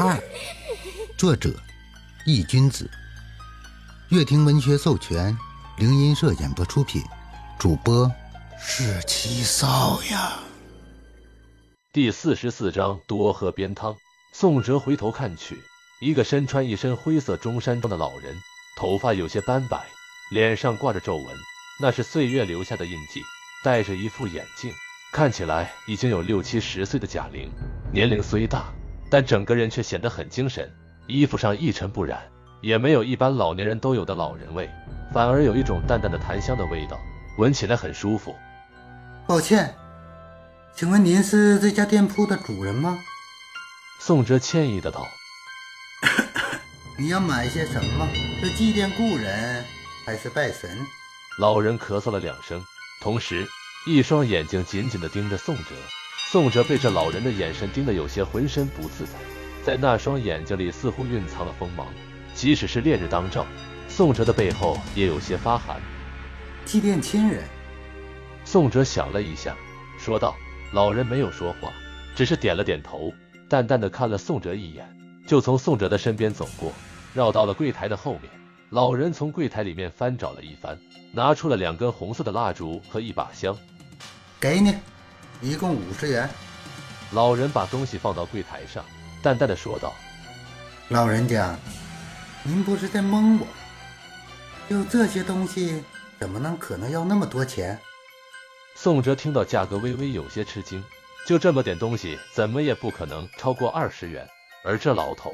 [0.00, 0.14] 二》，
[1.16, 1.52] 作者
[2.24, 2.88] 易君子，
[4.10, 5.36] 乐亭文学授权，
[5.76, 7.02] 灵音社演播出品，
[7.58, 8.08] 主播
[8.60, 10.38] 是七少呀。
[11.92, 13.92] 第四十四章多喝边汤。
[14.32, 15.60] 宋哲回头看去，
[16.00, 18.36] 一个身穿一身灰色中山装的老人，
[18.76, 19.84] 头发有些斑白，
[20.30, 21.26] 脸上挂着皱纹，
[21.80, 23.20] 那是岁月留下的印记。
[23.64, 24.72] 戴着一副眼镜，
[25.12, 27.50] 看起来已经有六七十岁的贾玲，
[27.92, 28.72] 年龄虽大，
[29.10, 30.70] 但整个人却显得很精神。
[31.06, 32.20] 衣服上一尘不染，
[32.60, 34.68] 也没有一般老年人都有的老人味，
[35.12, 36.98] 反而有一种淡淡的檀香的味道，
[37.38, 38.36] 闻起来很舒服。
[39.26, 39.74] 抱歉，
[40.74, 42.98] 请问您是这家店铺的主人吗？
[44.00, 45.06] 宋哲歉意的道：
[46.98, 48.06] “你要买些什么？
[48.40, 49.64] 是祭奠故人，
[50.04, 50.70] 还是拜神？”
[51.38, 52.62] 老人咳嗽了两声。
[53.00, 53.46] 同时，
[53.86, 55.74] 一双眼睛紧紧的盯着宋哲。
[56.30, 59.12] 宋哲被这老人的眼神盯得有些浑身不自在，
[59.64, 61.86] 在那双眼睛里似乎蕴藏了锋芒。
[62.34, 63.46] 即使是烈日当照，
[63.88, 65.80] 宋哲的背后也有些发寒。
[66.66, 67.42] 祭奠亲人。
[68.44, 69.56] 宋哲想了一下，
[69.98, 70.36] 说道
[70.74, 71.72] ：“老人没有说话，
[72.14, 73.10] 只是点了点头，
[73.48, 74.86] 淡淡的看了宋哲一眼，
[75.26, 76.74] 就从宋哲的身边走过，
[77.14, 78.24] 绕到了柜台的后面。”
[78.68, 80.78] 老人从柜台里面翻找了一番，
[81.10, 83.56] 拿出了两根红色的蜡烛和一把香，
[84.38, 84.74] 给你，
[85.40, 86.28] 一共五十元。
[87.12, 88.84] 老人把东西放到柜台上，
[89.22, 89.94] 淡淡的说道
[90.88, 91.56] ：“老人家，
[92.42, 93.46] 您不是在蒙我？
[94.68, 95.82] 就这些东西，
[96.18, 97.78] 怎么能可能要那么多钱？”
[98.76, 100.84] 宋哲听到价格，微微有些吃惊，
[101.26, 104.28] 就这么点东西，怎么也不可能超过二十元，
[104.64, 105.32] 而这老头。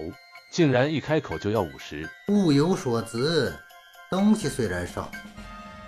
[0.50, 3.52] 竟然一开口就要五十，物有所值，
[4.08, 5.10] 东西虽然少，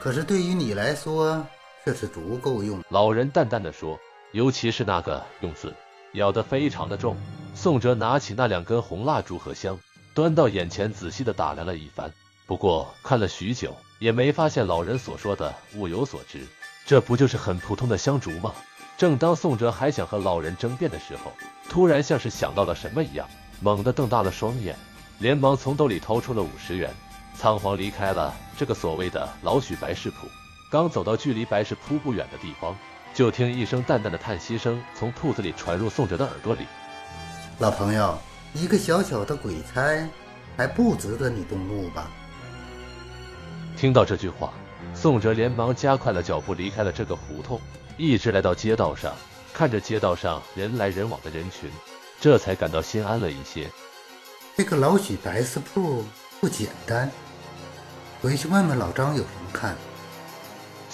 [0.00, 1.46] 可是对于你来说
[1.84, 2.82] 却是足够用。
[2.88, 3.96] 老人淡淡的说，
[4.36, 5.74] 尤其是那个用字
[6.12, 7.16] 咬得非常的重。
[7.54, 9.78] 宋哲拿起那两根红蜡烛和香，
[10.12, 12.12] 端到眼前仔细的打量了一番，
[12.44, 16.46] 不过看了许久也没发现老人所说的物有所值，
[16.84, 18.52] 这不就是很普通的香烛吗？
[18.98, 21.32] 正当宋哲还想和老人争辩的时候，
[21.70, 23.26] 突然像是想到了什么一样。
[23.62, 24.76] 猛地瞪大了双眼，
[25.18, 26.94] 连忙从兜里掏出了五十元，
[27.34, 30.28] 仓皇离开了这个所谓的老许白事铺。
[30.70, 32.76] 刚走到距离白事铺不远的地方，
[33.16, 36.66] 就听一声淡淡的叹息声从铺子里传入宋哲的耳朵里
[37.58, 38.18] ：“老朋友，
[38.52, 40.06] 一个小小的鬼差，
[40.54, 42.10] 还不值得你动怒吧？”
[43.74, 44.52] 听到这句话，
[44.94, 47.58] 宋哲连忙加快了脚步离开了这个胡同，
[47.96, 49.14] 一直来到街道上，
[49.54, 51.70] 看着街道上人来人往的人群。
[52.20, 53.70] 这才感到心安了一些。
[54.58, 56.04] 这个老许白丝铺
[56.38, 57.10] 不简单，
[58.20, 59.74] 回去问问老张有什么看。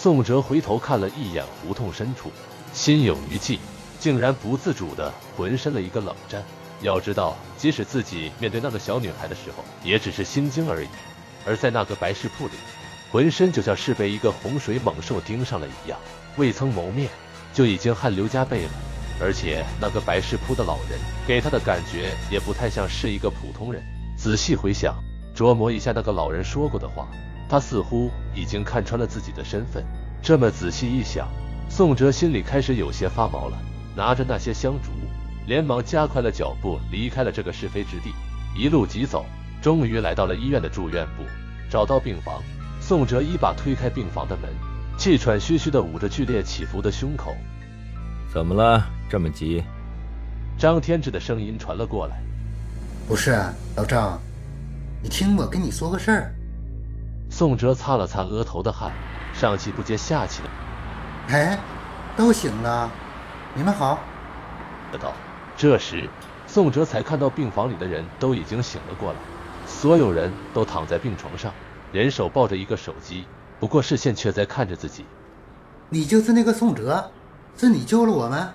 [0.03, 2.29] 宋哲回头看了一眼胡同深处，
[2.73, 3.61] 心有余悸，
[4.01, 6.43] 竟然不自主的浑身了一个冷战。
[6.81, 10.89] 要知道，即使自己面对那个小女孩的时候，也只是心惊而已；
[11.47, 12.55] 而在那个白事铺里，
[13.13, 15.97] 浑身就像是被一个洪水猛兽盯上了一样，
[16.37, 17.09] 未曾谋面，
[17.55, 18.71] 就已经汗流浃背了。
[19.21, 20.99] 而且那个白石铺的老人
[21.29, 23.81] 给他的感觉也不太像是一个普通人。
[24.17, 24.97] 仔细回想，
[25.33, 27.07] 琢磨一下那个老人说过的话，
[27.53, 29.85] 他似乎已经看穿了自己的身份。
[30.23, 31.29] 这么仔细一想，
[31.69, 33.59] 宋哲心里开始有些发毛了。
[33.95, 34.91] 拿着那些香烛，
[35.47, 38.11] 连忙加快了脚步离开了这个是非之地。
[38.57, 39.27] 一路疾走，
[39.61, 41.25] 终于来到了医院的住院部。
[41.69, 42.43] 找到病房，
[42.81, 44.49] 宋哲一把推开病房的门，
[44.97, 47.37] 气喘吁吁地捂着剧烈起伏的胸口。
[48.33, 48.83] 怎么了？
[49.11, 49.63] 这么急？
[50.57, 52.19] 张天志的声音传了过来。
[53.07, 53.39] 不是，
[53.77, 54.19] 老张，
[55.03, 56.35] 你听我跟你说个事儿。
[57.33, 58.93] 宋哲擦了擦额头的汗，
[59.33, 61.35] 上气不接下气的。
[61.35, 61.59] 哎，
[62.15, 62.91] 都醒了，
[63.55, 63.99] 你们好。
[65.01, 65.15] 道。
[65.57, 66.11] 这时，
[66.47, 69.19] 宋哲才看到病房里的人都已经醒了过来，
[69.67, 71.51] 所有人都躺在病床上，
[71.91, 73.25] 人手抱着一个手机，
[73.59, 75.07] 不过视线却在看着自己。
[75.89, 77.11] 你就是那个宋哲？
[77.57, 78.47] 是你救了我们。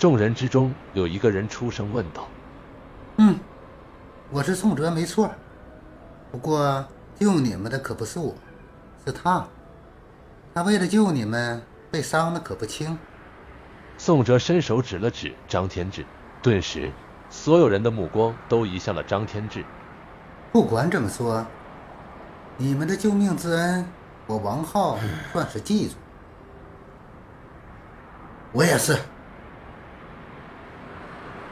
[0.00, 2.26] 众人之中有一个人出声问道
[3.18, 3.38] ：“嗯，
[4.30, 5.30] 我是宋哲，没错。
[6.32, 6.84] 不过
[7.20, 8.34] 救你们的可不是我，
[9.04, 9.46] 是他。
[10.54, 12.98] 他为了救你们，被伤的可不轻。”
[13.98, 16.06] 宋哲伸手指了指张天志，
[16.40, 16.90] 顿时
[17.28, 19.62] 所有人的目光都移向了张天志。
[20.50, 21.46] 不管怎么说，
[22.56, 23.86] 你们的救命之恩，
[24.26, 24.98] 我王浩
[25.32, 25.94] 算是记住。
[28.52, 28.98] 我也是，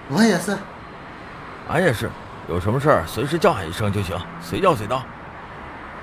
[0.08, 0.56] 我也是，
[1.68, 2.10] 俺也是。
[2.50, 5.04] 有什么事儿随时叫喊一声就行，随叫随到。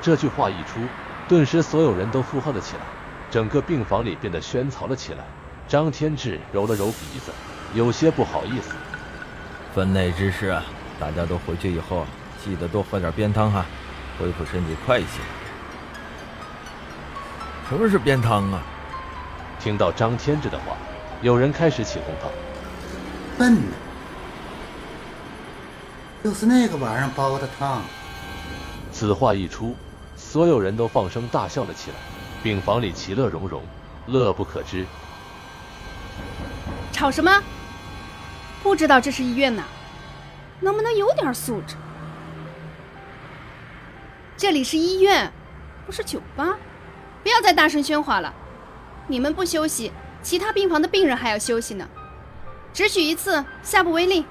[0.01, 0.79] 这句话一出，
[1.27, 2.83] 顿时所有人都附和了起来，
[3.29, 5.25] 整个病房里变得喧嘈了起来。
[5.67, 7.33] 张天志揉了揉鼻子，
[7.73, 8.71] 有些不好意思
[9.75, 10.63] ：“分内之事啊，
[10.97, 12.05] 大家都回去以后
[12.41, 13.65] 记得多喝点鞭汤哈，
[14.17, 15.19] 恢复身体快一些。
[17.67, 18.61] 什么是鞭汤啊？
[19.59, 20.77] 听到张天志的话，
[21.21, 22.31] 有人开始起哄道
[23.37, 23.73] ：“笨呢，
[26.27, 27.81] 就是那个玩意儿煲的汤。”
[28.91, 29.73] 此话一出，
[30.17, 31.95] 所有人都放声大笑了起来，
[32.43, 33.63] 病房里其乐融融，
[34.07, 34.85] 乐不可支。
[36.91, 37.41] 吵什么？
[38.61, 39.63] 不知道这是医院呐？
[40.59, 41.77] 能不能有点素质？
[44.35, 45.31] 这里是医院，
[45.85, 46.57] 不是酒吧，
[47.23, 48.33] 不要再大声喧哗了。
[49.07, 51.87] 你们不休息，其他病房的病人还要休息呢。
[52.73, 54.25] 只许一次，下不为例。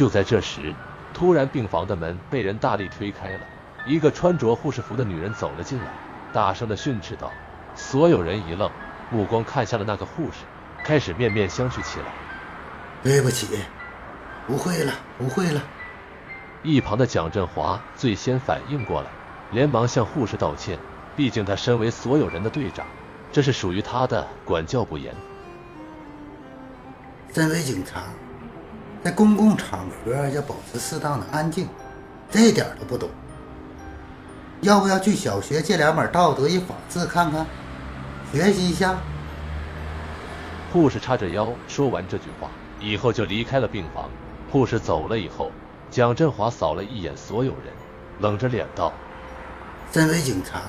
[0.00, 0.74] 就在这时，
[1.12, 3.40] 突然病房的门被人大力推开了，
[3.84, 5.92] 一个穿着护士服的女人走了进来，
[6.32, 7.30] 大声的训斥道。
[7.74, 8.70] 所有人一愣，
[9.10, 10.38] 目光看向了那个护士，
[10.82, 12.06] 开始面面相觑起来。
[13.02, 13.58] 对不起，
[14.46, 15.60] 不会了，不会了。
[16.62, 19.10] 一旁的蒋振华最先反应过来，
[19.50, 20.78] 连忙向护士道歉。
[21.14, 22.86] 毕竟他身为所有人的队长，
[23.30, 25.14] 这是属于他的，管教不严。
[27.34, 28.04] 身为警察，
[29.02, 31.68] 在公共场合要保持适当的安静，
[32.30, 33.08] 这点都不懂。
[34.60, 37.46] 要不要去小学借两本道德与法治看看，
[38.30, 38.94] 学习一下？
[40.72, 42.48] 护士叉着腰说完这句话。
[42.82, 44.08] 以后就离开了病房。
[44.50, 45.52] 护士走了以后，
[45.90, 47.72] 蒋振华扫了一眼所有人，
[48.20, 48.90] 冷着脸道
[49.92, 50.62] ：“身为警察，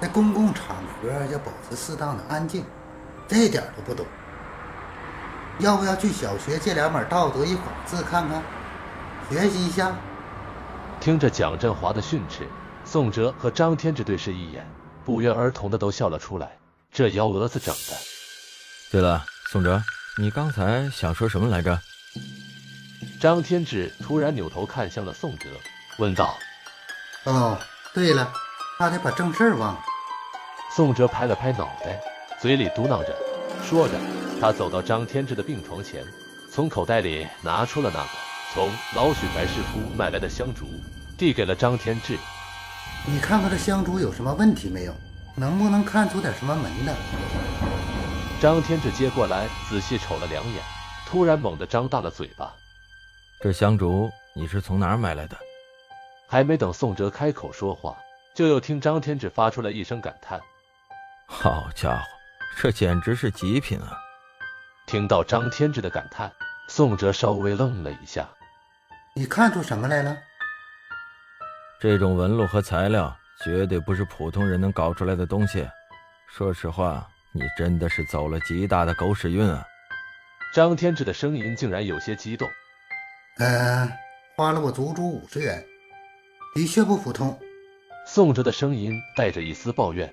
[0.00, 2.64] 在公共场合要保持适当的安静，
[3.26, 4.06] 这点都不懂。
[5.58, 8.42] 要不要去小学借两本道德与法治看看，
[9.30, 9.92] 学习一下？”
[11.00, 12.46] 听着蒋振华的训斥，
[12.84, 14.66] 宋哲和张天志对视一眼，
[15.04, 16.56] 不约而同的都笑了出来。
[16.92, 17.96] 这幺蛾子整的。
[18.90, 19.82] 对了，宋哲。
[20.16, 21.78] 你刚才想说什么来着？
[23.20, 25.46] 张天志突然扭头看向了宋哲，
[25.98, 26.36] 问道
[27.24, 27.58] ：“哦，
[27.94, 28.32] 对了，
[28.78, 29.80] 差点把正事忘了。”
[30.74, 32.00] 宋哲拍了拍脑袋，
[32.40, 33.16] 嘴里嘟囔着，
[33.62, 33.94] 说着，
[34.40, 36.04] 他走到张天志的病床前，
[36.50, 38.08] 从口袋里拿出了那个
[38.54, 40.66] 从老许白师傅买来的香烛，
[41.18, 42.16] 递给了张天志
[43.06, 44.94] ：“你看看这香烛有什么问题没有？
[45.36, 46.94] 能不能看出点什么门的？”
[48.40, 50.62] 张天志接过来，仔细瞅了两眼，
[51.06, 52.54] 突然猛地张大了嘴巴。
[53.40, 55.36] 这香烛你是从哪儿买来的？
[56.26, 57.96] 还没等宋哲开口说话，
[58.34, 60.40] 就又听张天志发出了一声感叹
[61.26, 62.04] ：“好家伙，
[62.56, 63.98] 这简直是极品啊！”
[64.86, 66.32] 听到张天志的感叹，
[66.68, 68.28] 宋哲稍微愣了一下
[69.14, 70.16] ：“你看出什么来了？
[71.80, 75.68] 这种纹路和材料绝对不是普通人能搞出来的东西。
[76.28, 79.62] 说实话。”你真的是走了极大的狗屎运啊！
[80.54, 82.48] 张天志的声音竟然有些激动。
[83.36, 83.92] 嗯，
[84.34, 85.62] 花了我足足五十元，
[86.54, 87.38] 的确不普通。
[88.06, 90.10] 宋哲的声音带着一丝抱怨。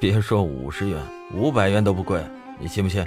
[0.00, 0.96] 别说五十元，
[1.34, 2.22] 五百元都不贵，
[2.60, 3.04] 你信不信？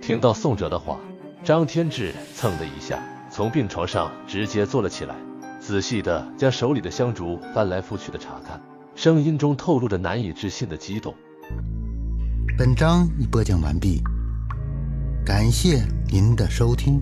[0.00, 0.98] 听到宋哲的话，
[1.44, 2.98] 张天志蹭的一下
[3.30, 5.14] 从病床上直接坐了起来，
[5.60, 8.58] 仔细的将手里的香烛翻来覆去的查看，
[8.94, 11.14] 声音中透露着难以置信的激动。
[12.56, 14.02] 本章已播讲完毕，
[15.22, 16.98] 感谢您的收听。